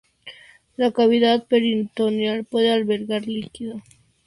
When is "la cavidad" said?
0.77-1.45